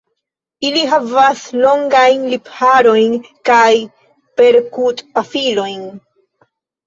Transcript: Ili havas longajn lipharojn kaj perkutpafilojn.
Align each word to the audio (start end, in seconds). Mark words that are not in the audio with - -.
Ili 0.67 0.79
havas 0.91 1.43
longajn 1.65 2.23
lipharojn 2.31 3.13
kaj 3.51 3.69
perkutpafilojn. 4.41 5.85